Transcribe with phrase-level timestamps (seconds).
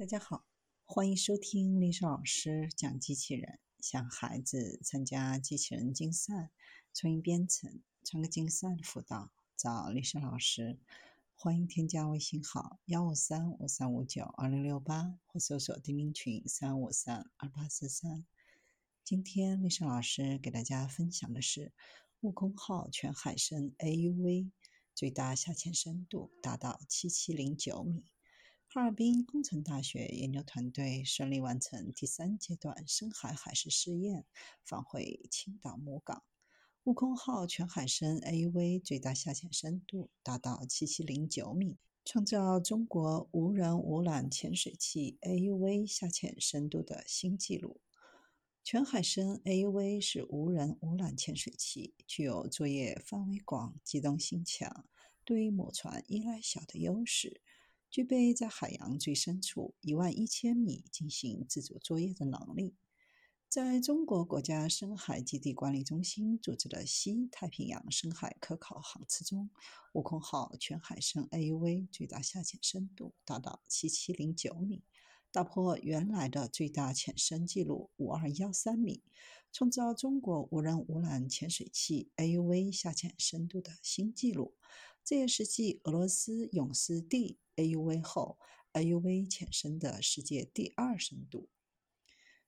[0.00, 0.46] 大家好，
[0.86, 3.58] 欢迎收听丽莎老师讲机器人。
[3.80, 6.48] 想孩子参加机器人竞赛、
[6.94, 10.78] 创意编程、创客竞赛的辅导，找丽莎老师。
[11.34, 18.24] 欢迎添加微信号幺五三五三五九二零六八，或搜索钉钉群三五三二八四三。
[19.04, 21.74] 今天丽莎老师给大家分享的是
[22.20, 24.50] 悟空号全海深 AUV。
[24.94, 28.06] 最大下潜深度达到七七零九米。
[28.72, 34.24] 哈尔滨工程大学研究团队顺利完成第三阶段深海海试试验，
[34.62, 36.22] 返回青岛母港。
[36.84, 47.80] 悟空号全海深 AUV 最大下潜深度达到七七零九米，创造中国无人无缆潜水器 AUV 下潜深度的新纪录。
[48.62, 54.86] 全海深 AUV 是无人无缆潜水器，具有作业范围广、机动性强、
[55.24, 57.40] 对于母船依赖小的优势，
[57.90, 62.76] 具备在海洋最深处一万一千米进行自主作业的能力。
[63.48, 69.50] 在中国国家深海基地管理中心组织的西太平洋深海科考航次中，
[69.92, 74.84] 悟空号全海深 AUV 最大下潜深度达到七七零九米。
[75.32, 79.02] 打破原来的最大潜深记录五二幺三米，
[79.52, 84.54] 创造中国无人无缆潜水器 AUV 下潜深度的新纪录。
[85.04, 88.38] 这也是继俄罗斯勇士 D AUV 后
[88.72, 91.50] ，AUV 潜深的世界第二深度。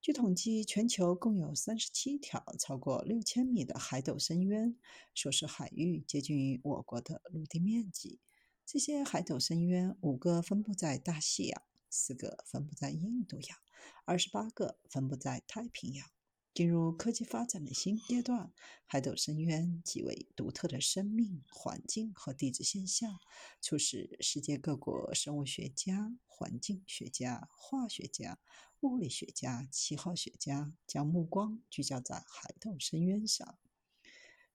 [0.00, 4.76] 据统计，全球共有三十七条超过六千米的海斗深渊，
[5.14, 8.18] 所涉海域接近于我国的陆地面积。
[8.64, 11.62] 这些海斗深渊，五个分布在大西洋。
[11.88, 13.58] 四个分布在印度洋，
[14.04, 16.15] 二十八个分布在太平洋。
[16.56, 18.50] 进入科技发展的新阶段，
[18.86, 23.18] 海斗深渊极为独特的生命环境和地质现象，
[23.60, 28.38] 促使世界各国生物学家、环境学家、化学家、
[28.80, 33.58] 物理学家、气候学家将目光聚焦在海斗深渊上。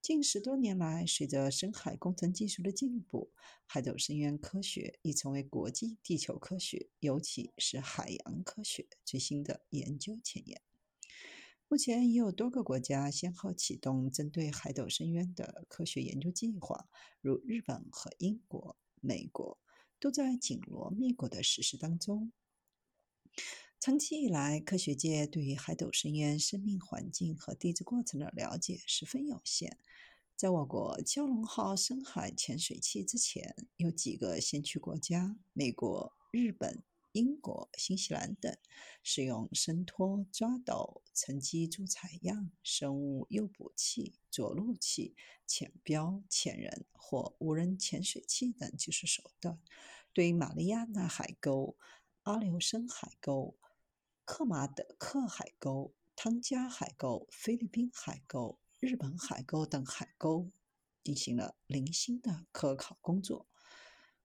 [0.00, 3.30] 近十多年来，随着深海工程技术的进步，
[3.66, 10.62] 海斗深渊科学已成为国际地球科学，尤其是海洋科学最新的研究前沿。
[11.70, 16.88] 目前已有多个国家先后启动针对海斗深渊的科学研究计划，
[17.20, 19.56] 如日本和英国、美国
[20.00, 22.32] 都在紧锣密鼓的实施当中。
[23.78, 29.78] 长期以来，科学界对于海斗深渊生命环境和地质过程的了解十分有限。
[30.34, 38.56] 在我国蛟龙号深海潜水器之前，有几个先驱国家——美国、日本、英国、新西兰等，
[39.02, 45.14] 使用深拖、抓斗、沉积助采样、生物诱捕器、着陆器、
[45.46, 49.60] 潜标、潜人或无人潜水器等技术手段，
[50.12, 51.76] 对马里亚纳海沟、
[52.22, 53.56] 阿留申海沟。
[54.24, 60.52] 克马德克海沟、汤加海沟、菲律宾海沟、日本海沟等海沟
[61.02, 63.49] 进行了零星的科考工作。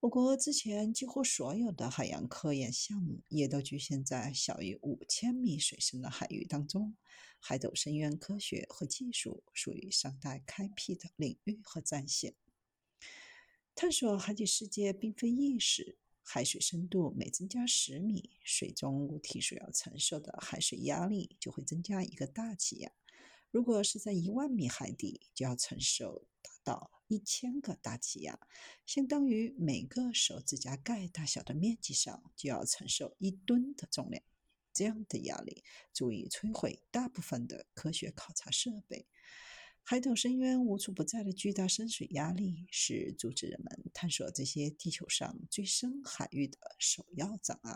[0.00, 6.96] 我国之前几乎所有的海洋科研项目也都局限在小于五千米水深的海域当中。
[7.38, 12.34] 海斗深渊科学和技术属于尚待开辟的领域和战线。
[13.74, 15.98] 探索海底世界并非易事。
[16.22, 22.90] 海水深度每增加十米，水中物体所要承受的海水压力就会增加一个大气压。
[23.50, 26.26] 如果是在一万米海底，就要承受
[26.64, 28.38] 到一千个大气压，
[28.86, 34.22] 相当于每个手指甲盖大小的面积上就要承受一吨的重量。
[34.72, 39.06] 这样的压力足以摧毁大部分的科学考察设备。
[39.82, 47.68] 海斗深渊无处不在的巨大深水压力，是阻止人们探索这些地球上最深海域的首要障碍。